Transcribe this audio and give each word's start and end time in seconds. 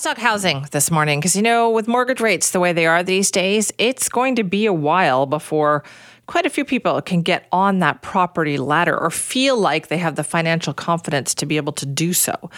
Let's 0.00 0.16
talk 0.16 0.24
housing 0.24 0.66
this 0.70 0.90
morning 0.90 1.20
because, 1.20 1.36
you 1.36 1.42
know, 1.42 1.68
with 1.68 1.86
mortgage 1.86 2.22
rates 2.22 2.52
the 2.52 2.58
way 2.58 2.72
they 2.72 2.86
are 2.86 3.02
these 3.02 3.30
days, 3.30 3.70
it's 3.76 4.08
going 4.08 4.36
to 4.36 4.44
be 4.44 4.64
a 4.64 4.72
while 4.72 5.26
before 5.26 5.84
quite 6.26 6.46
a 6.46 6.48
few 6.48 6.64
people 6.64 7.02
can 7.02 7.20
get 7.20 7.46
on 7.52 7.80
that 7.80 8.00
property 8.00 8.56
ladder 8.56 8.98
or 8.98 9.10
feel 9.10 9.58
like 9.58 9.88
they 9.88 9.98
have 9.98 10.14
the 10.14 10.24
financial 10.24 10.72
confidence 10.72 11.34
to 11.34 11.44
be 11.44 11.58
able 11.58 11.74
to 11.74 11.84
do 11.84 12.14
so. 12.14 12.50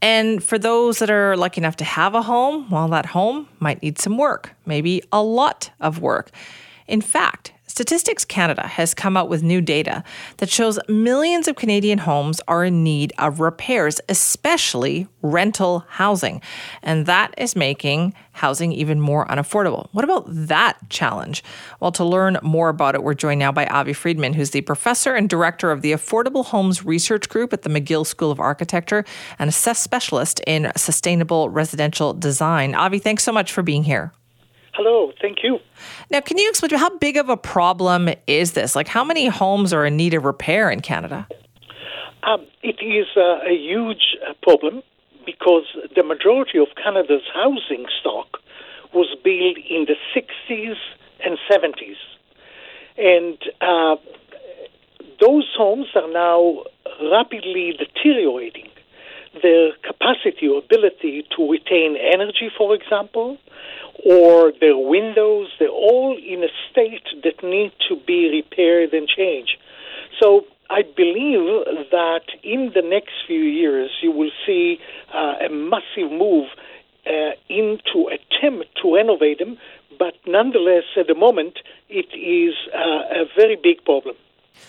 And 0.00 0.40
for 0.40 0.56
those 0.56 1.00
that 1.00 1.10
are 1.10 1.36
lucky 1.36 1.60
enough 1.60 1.74
to 1.78 1.84
have 1.84 2.14
a 2.14 2.22
home, 2.22 2.70
well, 2.70 2.86
that 2.86 3.06
home 3.06 3.48
might 3.58 3.82
need 3.82 3.98
some 3.98 4.16
work, 4.16 4.54
maybe 4.64 5.02
a 5.10 5.20
lot 5.20 5.70
of 5.80 5.98
work. 5.98 6.30
In 6.86 7.00
fact, 7.00 7.53
Statistics 7.74 8.24
Canada 8.24 8.68
has 8.68 8.94
come 8.94 9.16
out 9.16 9.28
with 9.28 9.42
new 9.42 9.60
data 9.60 10.04
that 10.36 10.48
shows 10.48 10.78
millions 10.88 11.48
of 11.48 11.56
Canadian 11.56 11.98
homes 11.98 12.40
are 12.46 12.64
in 12.64 12.84
need 12.84 13.12
of 13.18 13.40
repairs, 13.40 14.00
especially 14.08 15.08
rental 15.22 15.84
housing. 15.88 16.40
And 16.84 17.06
that 17.06 17.34
is 17.36 17.56
making 17.56 18.14
housing 18.30 18.70
even 18.70 19.00
more 19.00 19.26
unaffordable. 19.26 19.88
What 19.90 20.04
about 20.04 20.26
that 20.28 20.88
challenge? 20.88 21.42
Well, 21.80 21.90
to 21.90 22.04
learn 22.04 22.38
more 22.44 22.68
about 22.68 22.94
it, 22.94 23.02
we're 23.02 23.14
joined 23.14 23.40
now 23.40 23.50
by 23.50 23.66
Avi 23.66 23.92
Friedman, 23.92 24.34
who's 24.34 24.50
the 24.50 24.60
professor 24.60 25.16
and 25.16 25.28
director 25.28 25.72
of 25.72 25.82
the 25.82 25.90
Affordable 25.90 26.44
Homes 26.44 26.84
Research 26.84 27.28
Group 27.28 27.52
at 27.52 27.62
the 27.62 27.70
McGill 27.70 28.06
School 28.06 28.30
of 28.30 28.38
Architecture 28.38 29.04
and 29.36 29.50
a 29.50 29.52
specialist 29.52 30.40
in 30.46 30.70
sustainable 30.76 31.50
residential 31.50 32.14
design. 32.14 32.76
Avi, 32.76 33.00
thanks 33.00 33.24
so 33.24 33.32
much 33.32 33.50
for 33.50 33.64
being 33.64 33.82
here. 33.82 34.12
Hello, 34.74 35.12
thank 35.22 35.38
you. 35.44 35.60
Now, 36.10 36.20
can 36.20 36.36
you 36.36 36.48
explain 36.48 36.70
to 36.70 36.74
me 36.74 36.80
how 36.80 36.98
big 36.98 37.16
of 37.16 37.28
a 37.28 37.36
problem 37.36 38.10
is 38.26 38.52
this? 38.52 38.74
Like, 38.74 38.88
how 38.88 39.04
many 39.04 39.26
homes 39.26 39.72
are 39.72 39.86
in 39.86 39.96
need 39.96 40.14
of 40.14 40.24
repair 40.24 40.68
in 40.68 40.80
Canada? 40.80 41.28
Um, 42.24 42.44
it 42.62 42.82
is 42.82 43.06
uh, 43.16 43.48
a 43.48 43.54
huge 43.54 44.16
uh, 44.28 44.32
problem 44.42 44.82
because 45.24 45.62
the 45.94 46.02
majority 46.02 46.58
of 46.58 46.66
Canada's 46.82 47.22
housing 47.32 47.86
stock 48.00 48.38
was 48.92 49.14
built 49.22 49.58
in 49.70 49.86
the 49.86 49.96
60s 50.14 50.76
and 51.24 51.38
70s. 51.48 51.96
And 52.96 53.38
uh, 53.60 53.96
those 55.20 55.48
homes 55.56 55.86
are 55.94 56.10
now 56.12 56.64
rapidly 57.12 57.78
deteriorating. 57.78 58.70
Their 59.40 59.72
capacity 59.82 60.48
or 60.48 60.58
ability 60.58 61.26
to 61.36 61.50
retain 61.50 61.96
energy, 61.96 62.50
for 62.56 62.74
example, 62.74 63.38
or 64.04 64.52
their 64.60 64.76
windows, 64.76 65.48
they're 65.58 65.68
all 65.68 66.16
in 66.16 66.44
a 66.44 66.52
state 66.70 67.06
that 67.22 67.42
need 67.42 67.72
to 67.88 67.96
be 68.06 68.30
repaired 68.30 68.92
and 68.92 69.08
changed. 69.08 69.56
So 70.20 70.44
I 70.70 70.82
believe 70.82 71.64
that 71.90 72.26
in 72.42 72.72
the 72.74 72.82
next 72.82 73.12
few 73.26 73.42
years 73.42 73.90
you 74.02 74.10
will 74.10 74.30
see 74.46 74.78
uh, 75.12 75.46
a 75.46 75.48
massive 75.48 76.10
move 76.10 76.48
uh, 77.06 77.32
into 77.48 78.08
attempt 78.08 78.66
to 78.82 78.94
renovate 78.94 79.38
them, 79.38 79.58
but 79.98 80.14
nonetheless, 80.26 80.84
at 80.96 81.06
the 81.06 81.14
moment, 81.14 81.58
it 81.88 82.06
is 82.14 82.54
uh, 82.74 83.22
a 83.22 83.24
very 83.36 83.56
big 83.56 83.84
problem. 83.84 84.16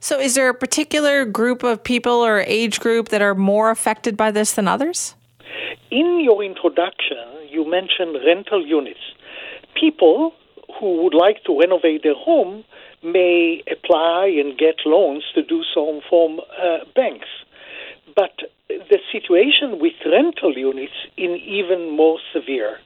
So, 0.00 0.18
is 0.18 0.34
there 0.34 0.48
a 0.48 0.54
particular 0.54 1.24
group 1.24 1.62
of 1.62 1.82
people 1.82 2.24
or 2.24 2.40
age 2.40 2.80
group 2.80 3.08
that 3.10 3.22
are 3.22 3.34
more 3.34 3.70
affected 3.70 4.16
by 4.16 4.30
this 4.30 4.52
than 4.54 4.66
others? 4.66 5.14
In 5.90 6.20
your 6.20 6.42
introduction, 6.42 7.18
you 7.48 7.68
mentioned 7.68 8.16
rental 8.26 8.66
units. 8.66 9.00
People 9.78 10.32
who 10.78 11.02
would 11.02 11.14
like 11.14 11.42
to 11.44 11.58
renovate 11.58 12.02
their 12.02 12.14
home 12.14 12.64
may 13.02 13.62
apply 13.70 14.26
and 14.26 14.58
get 14.58 14.76
loans 14.84 15.24
to 15.34 15.42
do 15.42 15.62
so 15.74 16.00
from 16.08 16.40
uh, 16.60 16.78
banks. 16.94 17.28
But 18.14 18.32
the 18.68 18.98
situation 19.12 19.78
with 19.78 19.92
rental 20.04 20.56
units 20.56 20.94
is 21.16 21.40
even 21.42 21.90
more 21.90 22.18
severe. 22.32 22.78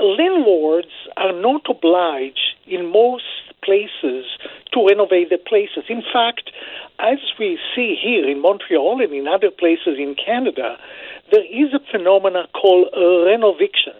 Landlords 0.00 0.92
are 1.16 1.32
not 1.32 1.62
obliged 1.68 2.54
in 2.66 2.92
most 2.92 3.24
places 3.62 4.24
to 4.72 4.86
renovate 4.86 5.28
their 5.28 5.38
places. 5.38 5.84
In 5.88 6.02
fact, 6.12 6.50
as 6.98 7.18
we 7.38 7.58
see 7.74 7.96
here 8.00 8.28
in 8.28 8.40
Montreal 8.40 9.00
and 9.02 9.12
in 9.12 9.28
other 9.28 9.50
places 9.50 9.98
in 9.98 10.14
Canada, 10.14 10.76
there 11.30 11.44
is 11.44 11.72
a 11.74 11.80
phenomenon 11.90 12.46
called 12.54 12.88
renoviction. 12.94 13.96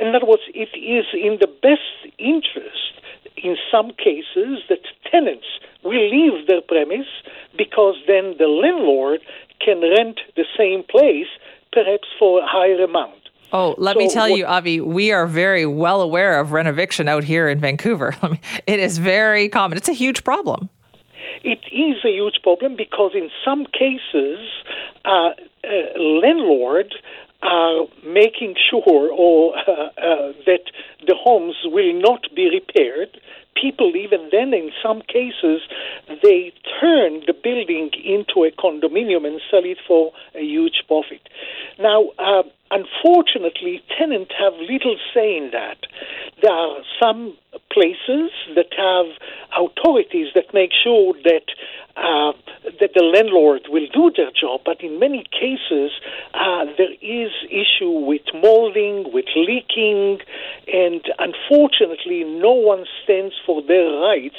In 0.00 0.14
other 0.14 0.26
words, 0.26 0.42
it 0.54 0.70
is 0.76 1.06
in 1.12 1.38
the 1.40 1.46
best 1.46 2.14
interest, 2.18 3.00
in 3.36 3.56
some 3.70 3.90
cases, 3.92 4.64
that 4.68 4.80
tenants 5.10 5.46
will 5.84 6.10
leave 6.10 6.46
their 6.46 6.62
premise 6.62 7.08
because 7.56 7.96
then 8.06 8.34
the 8.38 8.48
landlord 8.48 9.20
can 9.64 9.80
rent 9.80 10.20
the 10.36 10.44
same 10.56 10.82
place, 10.82 11.28
perhaps 11.72 12.08
for 12.18 12.40
a 12.40 12.46
higher 12.46 12.82
amount. 12.82 13.20
Oh, 13.52 13.74
let 13.78 13.94
so 13.94 13.98
me 13.98 14.08
tell 14.08 14.30
what, 14.30 14.38
you, 14.38 14.46
Avi, 14.46 14.80
we 14.80 15.12
are 15.12 15.26
very 15.26 15.66
well 15.66 16.00
aware 16.00 16.38
of 16.40 16.48
renoviction 16.48 17.08
out 17.08 17.24
here 17.24 17.48
in 17.48 17.60
Vancouver. 17.60 18.14
It 18.66 18.78
is 18.78 18.98
very 18.98 19.48
common. 19.48 19.76
It's 19.76 19.88
a 19.88 19.92
huge 19.92 20.24
problem. 20.24 20.70
It 21.42 21.60
is 21.72 21.96
a 22.04 22.10
huge 22.10 22.40
problem 22.42 22.76
because 22.76 23.12
in 23.14 23.30
some 23.44 23.66
cases, 23.66 24.38
uh, 25.04 25.30
uh, 25.64 25.98
landlord 25.98 26.94
are 27.42 27.86
making 28.04 28.54
sure 28.70 29.10
or 29.12 29.56
uh, 29.56 29.70
uh, 29.70 30.32
that 30.46 30.64
the 31.06 31.14
homes 31.18 31.56
will 31.64 31.92
not 31.94 32.26
be 32.34 32.50
repaired. 32.50 33.20
People, 33.60 33.94
even 33.96 34.28
then, 34.30 34.54
in 34.54 34.70
some 34.82 35.02
cases, 35.02 35.60
they 36.22 36.52
turn 36.80 37.22
the 37.26 37.34
building 37.34 37.90
into 38.04 38.44
a 38.44 38.50
condominium 38.52 39.26
and 39.26 39.40
sell 39.50 39.64
it 39.64 39.78
for 39.86 40.12
a 40.34 40.42
huge 40.42 40.82
profit. 40.86 41.28
Now, 41.78 42.10
uh, 42.18 42.42
unfortunately, 42.70 43.82
tenants 43.98 44.32
have 44.38 44.54
little 44.54 44.96
say 45.12 45.36
in 45.36 45.50
that. 45.52 45.78
There 46.42 46.52
are 46.52 46.78
some 47.00 47.36
places 47.72 48.30
that 48.54 48.70
have 48.76 49.06
authorities 49.56 50.28
that 50.34 50.52
make 50.54 50.70
sure 50.72 51.14
that 51.24 51.44
uh, 51.96 52.32
that 52.80 52.94
the 52.94 53.02
landlord 53.02 53.62
will 53.68 53.86
do 53.92 54.10
their 54.16 54.30
job, 54.30 54.60
but 54.64 54.80
in 54.80 54.98
many 54.98 55.24
cases 55.32 55.90
uh, 56.34 56.64
there 56.78 56.92
is 57.02 57.30
issue 57.50 57.90
with 57.90 58.22
molding, 58.32 59.12
with 59.12 59.26
leaking, 59.34 60.18
and 60.72 61.02
unfortunately 61.18 62.24
no 62.24 62.52
one 62.52 62.84
stands 63.02 63.34
for 63.44 63.60
their 63.62 63.90
rights. 64.00 64.36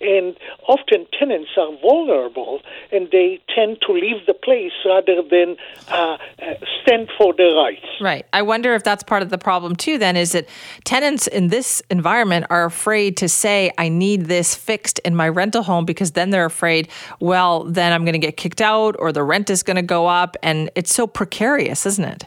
And 0.00 0.36
often 0.66 1.06
tenants 1.18 1.50
are 1.56 1.76
vulnerable, 1.80 2.62
and 2.90 3.08
they 3.12 3.40
tend 3.54 3.78
to 3.86 3.92
leave 3.92 4.26
the 4.26 4.34
place 4.34 4.72
rather 4.84 5.22
than 5.22 5.56
uh, 5.88 6.16
uh 6.42 6.54
stand 6.82 7.10
for 7.16 7.34
their 7.34 7.54
rights. 7.54 7.86
Right. 8.00 8.26
I 8.32 8.42
wonder 8.42 8.74
if 8.74 8.82
that's 8.82 9.02
part 9.02 9.22
of 9.22 9.28
the 9.28 9.38
problem 9.38 9.76
too. 9.76 9.98
Then 9.98 10.16
is 10.16 10.32
that 10.32 10.48
tenants 10.84 11.26
in 11.26 11.43
this 11.50 11.82
environment 11.90 12.46
are 12.50 12.64
afraid 12.64 13.16
to 13.18 13.28
say, 13.28 13.70
"I 13.78 13.88
need 13.88 14.26
this 14.26 14.54
fixed 14.54 14.98
in 15.00 15.14
my 15.14 15.28
rental 15.28 15.62
home," 15.62 15.84
because 15.84 16.12
then 16.12 16.30
they're 16.30 16.46
afraid 16.46 16.88
well, 17.20 17.64
then 17.64 17.92
I'm 17.92 18.04
going 18.04 18.14
to 18.14 18.18
get 18.18 18.36
kicked 18.36 18.60
out 18.60 18.96
or 18.98 19.12
the 19.12 19.22
rent 19.22 19.50
is 19.50 19.62
going 19.62 19.76
to 19.76 19.82
go 19.82 20.06
up. 20.06 20.36
And 20.42 20.70
it's 20.74 20.94
so 20.94 21.06
precarious, 21.06 21.86
isn't 21.86 22.04
it? 22.04 22.26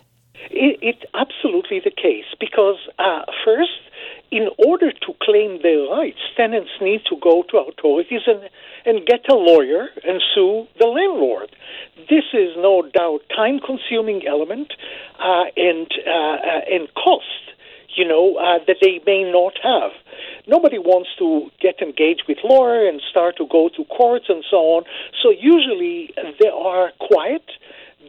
it 0.50 0.80
it's 0.82 1.04
absolutely 1.14 1.80
the 1.80 1.92
case 1.92 2.26
because, 2.40 2.78
uh, 3.00 3.24
first, 3.46 3.80
in 4.32 4.50
order 4.58 4.92
to 4.92 5.14
claim 5.22 5.62
their 5.62 5.88
rights, 5.90 6.20
tenants 6.36 6.72
need 6.82 7.02
to 7.10 7.16
go 7.22 7.44
to 7.50 7.58
authorities 7.58 8.22
and, 8.28 8.50
and 8.86 9.06
get 9.06 9.22
a 9.30 9.36
lawyer 9.36 9.88
and 10.04 10.22
sue 10.34 10.68
the 10.80 10.88
landlord. 10.88 11.50
This 12.10 12.26
is 12.34 12.56
no 12.58 12.84
doubt 12.94 13.22
time 13.36 13.60
consuming 13.60 14.28
element 14.28 14.74
uh, 15.20 15.46
and, 15.56 15.88
uh, 16.06 16.12
uh 16.12 16.62
and 16.70 16.94
cost, 16.94 17.56
you 17.96 18.08
know, 18.08 18.36
uh, 18.36 18.60
that 18.68 18.78
they 18.82 19.00
may 19.06 19.24
not 19.24 19.54
have 19.64 19.92
nobody 20.48 20.80
wants 20.80 21.10
to 21.20 21.52
get 21.62 21.82
engaged 21.82 22.24
with 22.28 22.38
lawyer 22.44 22.88
and 22.88 23.02
start 23.12 23.38
to 23.38 23.46
go 23.52 23.70
to 23.76 23.84
courts 23.86 24.26
and 24.30 24.44
so 24.50 24.58
on. 24.80 24.84
So 25.22 25.30
usually 25.30 26.14
they 26.40 26.50
are 26.50 26.92
quiet. 27.00 27.44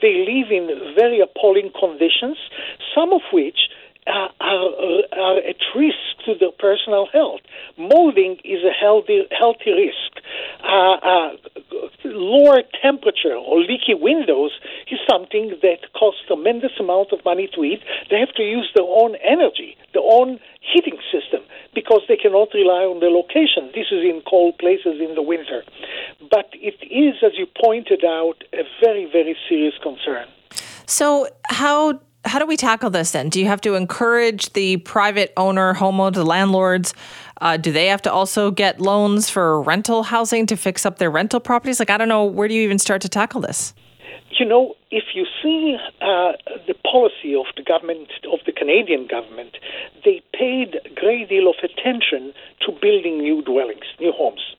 They 0.01 0.25
live 0.25 0.51
in 0.51 0.95
very 0.95 1.21
appalling 1.21 1.73
conditions, 1.79 2.39
some 2.95 3.13
of 3.13 3.23
which 3.33 3.59
uh, 4.07 4.29
are, 4.41 4.71
are 5.13 5.39
at 5.39 5.61
risk 5.75 6.25
to 6.25 6.35
their 6.39 6.53
personal 6.59 7.07
health. 7.13 7.41
Molding 7.77 8.39
is 8.45 8.65
a 8.65 8.73
healthy, 8.73 9.27
healthy 9.37 9.73
risk. 9.73 10.25
Uh, 10.63 10.95
uh, 10.95 11.31
lower 12.13 12.63
temperature 12.83 13.35
or 13.35 13.61
leaky 13.61 13.95
windows 13.95 14.53
is 14.91 14.99
something 15.09 15.57
that 15.63 15.93
costs 15.99 16.21
tremendous 16.27 16.73
amount 16.79 17.13
of 17.13 17.25
money 17.25 17.49
to 17.55 17.65
eat. 17.65 17.81
They 18.11 18.19
have 18.19 18.35
to 18.35 18.43
use 18.43 18.71
their 18.75 18.87
own 18.87 19.17
energy, 19.25 19.77
their 19.93 20.03
own 20.05 20.41
heating 20.61 20.99
system, 21.13 21.43
because 21.75 22.03
they 22.09 22.17
cannot 22.17 22.49
rely 22.55 22.85
on 22.85 23.01
the 23.01 23.11
location. 23.11 23.71
This 23.75 23.89
is 23.91 24.05
in 24.05 24.23
cold 24.29 24.59
places 24.59 25.01
in 25.01 25.15
the 25.15 25.23
winter. 25.23 25.63
But 26.31 26.51
it 26.55 26.77
is, 26.91 27.17
as 27.23 27.33
you 27.37 27.47
pointed 27.63 28.05
out, 28.05 28.45
a 28.53 28.65
very, 28.83 29.05
very 29.11 29.37
serious 29.49 29.75
concern. 29.83 30.27
So, 30.87 31.29
how 31.49 32.01
how 32.25 32.39
do 32.39 32.47
we 32.47 32.57
tackle 32.57 32.91
this 32.91 33.13
then? 33.13 33.29
Do 33.29 33.41
you 33.41 33.47
have 33.47 33.61
to 33.63 33.75
encourage 33.75 34.53
the 34.53 34.79
private 34.79 35.33
owner, 35.37 35.75
homeowner, 35.75 36.15
the 36.15 36.25
landlords? 36.25 36.95
Uh, 37.41 37.57
do 37.57 37.73
they 37.73 37.87
have 37.87 38.03
to 38.03 38.13
also 38.13 38.51
get 38.51 38.81
loans 38.81 39.31
for 39.31 39.63
rental 39.63 40.03
housing 40.03 40.47
to 40.47 40.57
fix 40.57 40.85
up 40.85 40.99
their 40.99 41.11
rental 41.11 41.41
properties? 41.41 41.79
Like, 41.79 41.91
I 41.91 41.97
don't 41.97 42.09
know, 42.09 42.25
where 42.25 42.49
do 42.49 42.55
you 42.55 42.63
even 42.63 42.79
start 42.79 43.03
to 43.03 43.09
tackle 43.09 43.41
this? 43.41 43.73
You 44.39 44.47
know, 44.47 44.75
if 44.91 45.05
you 45.15 45.27
see 45.43 45.77
uh, 46.01 46.33
the 46.67 46.75
policy 46.91 47.35
of 47.35 47.47
the 47.57 47.63
government, 47.63 48.09
of 48.33 48.41
the 48.47 48.53
Canadian 48.53 49.07
government, 49.07 49.57
they 50.05 50.23
paid 50.33 50.77
a 50.85 50.95
great 50.95 51.29
deal 51.29 51.49
of 51.49 51.57
attention 51.63 52.33
to 52.67 52.73
building 52.73 53.19
new 53.19 53.43
dwellings, 53.43 53.87
new 53.99 54.13
homes. 54.13 54.55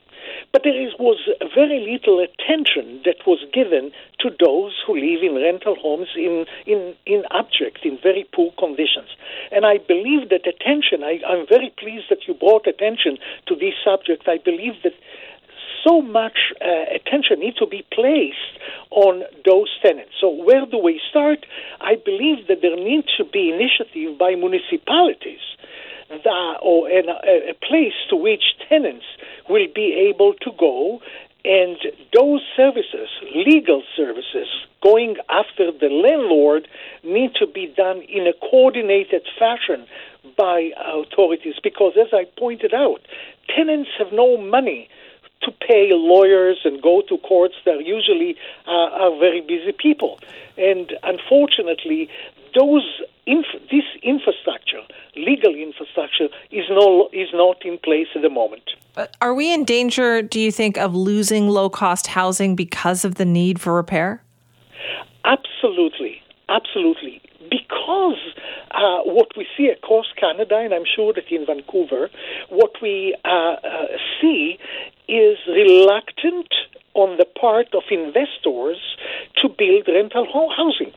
But 0.51 0.63
there 0.63 0.75
is, 0.75 0.93
was 0.97 1.19
very 1.53 1.79
little 1.85 2.19
attention 2.19 3.01
that 3.05 3.21
was 3.27 3.39
given 3.53 3.91
to 4.19 4.29
those 4.43 4.73
who 4.85 4.95
live 4.95 5.21
in 5.21 5.35
rental 5.35 5.75
homes 5.75 6.09
in, 6.15 6.45
in, 6.65 6.95
in 7.05 7.23
abject, 7.31 7.85
in 7.85 7.99
very 8.01 8.27
poor 8.33 8.51
conditions. 8.57 9.09
And 9.51 9.65
I 9.65 9.77
believe 9.77 10.29
that 10.29 10.47
attention, 10.49 11.03
I, 11.03 11.21
I'm 11.27 11.45
very 11.47 11.71
pleased 11.77 12.09
that 12.09 12.27
you 12.27 12.33
brought 12.33 12.65
attention 12.65 13.17
to 13.47 13.55
this 13.55 13.77
subject. 13.85 14.27
I 14.27 14.37
believe 14.43 14.73
that 14.83 14.93
so 15.85 16.01
much 16.01 16.51
uh, 16.59 16.95
attention 16.95 17.39
needs 17.39 17.57
to 17.57 17.67
be 17.67 17.85
placed 17.93 18.57
on 18.89 19.23
those 19.45 19.69
tenants. 19.81 20.11
So 20.19 20.29
where 20.29 20.65
do 20.65 20.77
we 20.77 20.99
start? 21.09 21.45
I 21.79 21.95
believe 21.95 22.47
that 22.47 22.61
there 22.61 22.75
needs 22.75 23.07
to 23.17 23.23
be 23.23 23.53
initiative 23.53 24.17
by 24.17 24.35
municipalities 24.35 25.45
that, 26.09 26.57
or 26.61 26.89
a, 26.89 27.51
a 27.51 27.53
place 27.53 27.93
to 28.09 28.15
which 28.15 28.43
tenants 28.67 29.05
will 29.49 29.67
be 29.73 30.09
able 30.09 30.33
to 30.35 30.51
go 30.57 31.01
and 31.45 31.77
those 32.13 32.41
services, 32.55 33.07
legal 33.33 33.81
services, 33.95 34.47
going 34.83 35.15
after 35.29 35.71
the 35.71 35.87
landlord, 35.87 36.67
need 37.03 37.33
to 37.35 37.47
be 37.47 37.67
done 37.77 38.01
in 38.01 38.27
a 38.27 38.33
coordinated 38.33 39.25
fashion 39.37 39.85
by 40.37 40.71
authorities 40.85 41.55
because, 41.63 41.93
as 41.99 42.09
I 42.13 42.25
pointed 42.37 42.73
out, 42.73 43.01
tenants 43.55 43.89
have 43.97 44.11
no 44.11 44.35
money 44.35 44.89
to 45.43 45.51
pay 45.65 45.91
lawyers 45.93 46.57
and 46.65 46.81
go 46.81 47.01
to 47.07 47.17
courts 47.19 47.55
that 47.65 47.85
usually 47.85 48.35
uh, 48.67 48.71
are 48.71 49.17
very 49.17 49.39
busy 49.39 49.71
people. 49.71 50.19
And 50.57 50.91
unfortunately, 51.03 52.09
those 52.53 52.83
inf- 53.25 53.63
this 53.71 53.85
infrastructure, 54.03 54.81
legal 55.15 55.55
infrastructure, 55.55 56.27
is 56.51 56.65
no 56.69 57.09
is 57.13 57.29
not 57.33 57.65
in 57.65 57.77
place 57.77 58.07
at 58.13 58.23
the 58.23 58.29
moment. 58.29 58.69
Are 59.21 59.33
we 59.33 59.53
in 59.53 59.63
danger, 59.65 60.21
do 60.21 60.39
you 60.39 60.51
think, 60.51 60.77
of 60.77 60.95
losing 60.95 61.47
low 61.47 61.69
cost 61.69 62.07
housing 62.07 62.55
because 62.55 63.05
of 63.05 63.15
the 63.15 63.25
need 63.25 63.59
for 63.59 63.73
repair? 63.73 64.23
Absolutely, 65.25 66.21
absolutely. 66.49 67.21
Because 67.49 68.19
uh, 68.71 69.01
what 69.03 69.29
we 69.37 69.47
see 69.57 69.67
across 69.67 70.05
Canada, 70.19 70.57
and 70.57 70.73
I'm 70.73 70.85
sure 70.85 71.13
that 71.13 71.31
in 71.31 71.45
Vancouver, 71.45 72.09
what 72.49 72.71
we 72.81 73.15
uh, 73.25 73.29
uh, 73.29 73.85
see 74.21 74.57
is 75.07 75.37
reluctant 75.47 76.53
on 76.93 77.17
the 77.17 77.25
part 77.25 77.67
of 77.73 77.83
investors 77.91 78.77
to 79.41 79.49
build 79.49 79.87
rental 79.87 80.27
housing. 80.55 80.93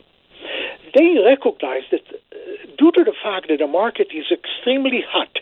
They 0.95 1.17
recognize 1.25 1.85
that 1.91 2.03
uh, 2.11 2.37
due 2.79 2.93
to 2.93 3.05
the 3.05 3.15
fact 3.23 3.49
that 3.49 3.59
the 3.59 3.67
market 3.67 4.09
is 4.13 4.27
extremely 4.31 5.03
hot 5.09 5.42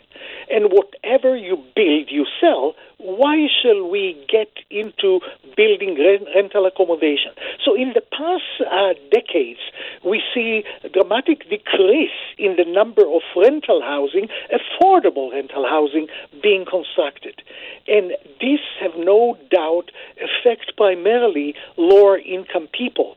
and 0.50 0.73
whatever 0.73 1.37
you 1.37 1.56
build, 1.75 2.11
you 2.11 2.26
sell, 2.41 2.75
why 2.99 3.47
shall 3.62 3.88
we 3.88 4.14
get 4.29 4.50
into 4.70 5.20
building 5.56 5.97
rental 6.35 6.67
accommodation? 6.67 7.32
So, 7.64 7.75
in 7.75 7.93
the 7.94 8.02
past 8.02 8.44
uh, 8.61 8.94
decades, 9.11 9.61
we 10.05 10.23
see 10.35 10.62
a 10.85 10.88
dramatic 10.88 11.49
decrease 11.49 12.19
in 12.37 12.56
the 12.56 12.64
number 12.67 13.02
of 13.02 13.23
rental 13.37 13.81
housing, 13.81 14.29
affordable 14.52 15.32
rental 15.32 15.67
housing, 15.67 16.08
being 16.43 16.67
constructed. 16.69 17.43
And 17.88 18.12
this 18.41 18.61
have 18.81 18.93
no 18.97 19.38
doubt 19.50 19.91
affect 20.20 20.76
primarily 20.76 21.55
lower 21.76 22.19
income 22.19 22.69
people 22.73 23.17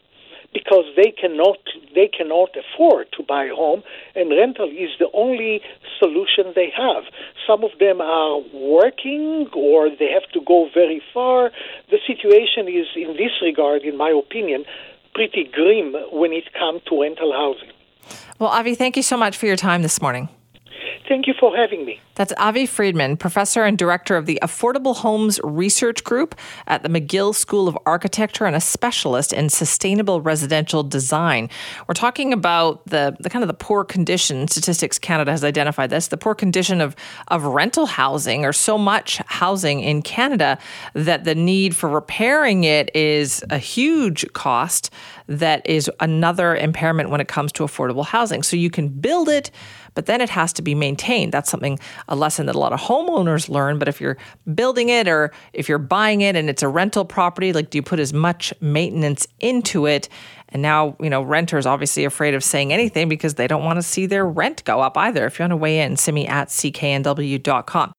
because 0.54 0.86
they 0.96 1.12
cannot 1.12 1.58
they 1.96 2.08
cannot 2.08 2.50
afford 2.56 3.08
to 3.18 3.24
buy 3.24 3.46
a 3.46 3.56
home 3.56 3.84
and 4.16 4.30
rental 4.30 4.70
is 4.70 4.92
the 5.00 5.10
only 5.14 5.62
solution 6.00 6.54
they 6.56 6.72
have. 6.76 7.04
Some 7.48 7.64
of 7.64 7.72
them 7.80 8.02
are 8.02 8.40
working 8.54 9.48
or 9.56 9.90
they 9.90 10.12
have 10.12 10.30
to 10.34 10.42
go 10.46 10.70
very 10.74 11.02
far. 11.14 11.52
The 11.90 12.00
situation 12.06 12.68
is 12.68 12.88
in 12.96 13.14
this 13.18 13.42
regard 13.42 13.84
in 13.84 13.98
my 13.98 14.10
opinion 14.10 14.66
pretty 15.14 15.44
grim 15.52 15.94
when 16.12 16.32
it 16.34 16.52
comes 16.54 16.82
to 16.90 17.02
rental 17.02 17.34
housing. 17.34 17.72
Well 18.40 18.50
avi 18.50 18.76
thank 18.76 18.96
you 18.98 19.04
so 19.04 19.18
much 19.18 19.38
for 19.38 19.46
your 19.46 19.58
time 19.58 19.82
this 19.82 20.02
morning 20.02 20.30
Thank 21.08 21.28
you 21.28 21.34
for 21.38 21.56
having 21.56 21.86
me. 21.86 22.00
That's 22.16 22.32
Avi 22.38 22.66
Friedman, 22.66 23.18
professor 23.18 23.64
and 23.64 23.78
director 23.78 24.16
of 24.16 24.26
the 24.26 24.40
Affordable 24.42 24.96
Homes 24.96 25.40
Research 25.44 26.04
Group 26.04 26.36
at 26.68 26.84
the 26.84 26.90
McGill 26.90 27.36
School 27.36 27.68
of 27.68 27.78
Architecture 27.86 28.46
and 28.46 28.56
a 28.56 28.62
specialist 28.62 29.34
in 29.34 29.50
sustainable 29.50 30.22
residential 30.22 30.84
design. 30.84 31.50
We're 31.88 31.96
talking 31.96 32.32
about 32.32 32.86
the, 32.86 33.18
the 33.20 33.30
kind 33.30 33.44
of 33.44 33.48
the 33.48 33.54
poor 33.54 33.84
condition, 33.84 34.48
Statistics 34.48 35.00
Canada 35.00 35.32
has 35.32 35.44
identified 35.44 35.90
this, 35.90 36.08
the 36.08 36.18
poor 36.18 36.36
condition 36.36 36.82
of, 36.82 36.96
of 37.30 37.44
rental 37.44 37.86
housing 37.86 38.46
or 38.46 38.54
so 38.54 38.78
much 38.78 39.18
housing 39.26 39.82
in 39.82 40.04
Canada 40.04 40.58
that 40.94 41.24
the 41.24 41.36
need 41.36 41.76
for 41.76 41.90
repairing 41.90 42.64
it 42.64 42.96
is 42.96 43.44
a 43.50 43.58
huge 43.58 44.32
cost 44.34 44.92
that 45.28 45.68
is 45.68 45.90
another 46.00 46.56
impairment 46.56 47.10
when 47.10 47.20
it 47.22 47.28
comes 47.28 47.52
to 47.54 47.64
affordable 47.64 48.06
housing. 48.06 48.44
So 48.44 48.56
you 48.56 48.70
can 48.70 48.88
build 48.88 49.30
it 49.30 49.52
but 49.94 50.06
then 50.06 50.22
it 50.22 50.30
has 50.30 50.54
to 50.54 50.62
be 50.62 50.76
maintained. 50.76 51.32
That's 51.32 51.50
something, 51.50 51.80
a 52.08 52.16
lesson 52.16 52.46
that 52.48 52.56
a 52.56 52.60
lot 52.60 52.74
of 52.74 52.80
homeowners 52.80 53.50
learn. 53.50 53.80
But 53.80 53.88
if 53.88 54.00
you're 54.02 54.18
building 54.54 54.90
it 54.90 55.08
or 55.08 55.32
if 55.54 55.70
you're 55.70 55.78
buying 55.78 56.22
it 56.22 56.36
and 56.36 56.50
it's 56.50 56.64
a 56.64 56.68
rental 56.68 57.06
property, 57.06 57.54
like 57.54 57.70
do 57.70 57.78
you 57.78 57.84
put 57.84 58.00
as 58.00 58.14
much 58.14 58.54
maintenance 58.62 59.28
into 59.40 59.86
it? 59.86 60.10
And 60.50 60.62
now, 60.62 60.96
you 61.00 61.10
know, 61.10 61.24
renters 61.24 61.66
obviously 61.66 62.06
afraid 62.06 62.36
of 62.36 62.44
saying 62.44 62.72
anything 62.72 63.10
because 63.10 63.34
they 63.34 63.48
don't 63.48 63.64
want 63.64 63.78
to 63.78 63.84
see 63.84 64.06
their 64.06 64.26
rent 64.26 64.64
go 64.66 64.82
up 64.82 64.98
either. 64.98 65.26
If 65.26 65.40
you 65.40 65.44
want 65.44 65.52
to 65.52 65.58
weigh 65.58 65.80
in, 65.80 65.98
me 66.14 66.28
at 66.28 66.50
cknw.com. 66.50 67.92